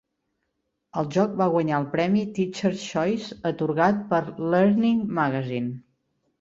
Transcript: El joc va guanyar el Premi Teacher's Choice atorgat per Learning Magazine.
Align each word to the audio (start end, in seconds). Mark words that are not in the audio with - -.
El 1.01 1.11
joc 1.15 1.35
va 1.41 1.47
guanyar 1.55 1.75
el 1.81 1.85
Premi 1.91 2.25
Teacher's 2.39 2.87
Choice 2.87 3.39
atorgat 3.53 4.03
per 4.15 4.25
Learning 4.57 5.07
Magazine. 5.23 5.75